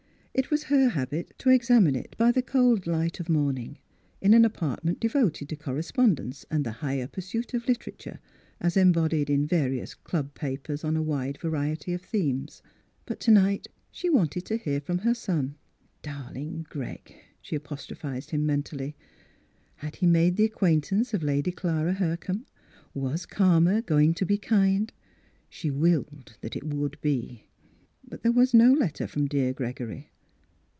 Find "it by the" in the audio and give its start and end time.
1.93-2.41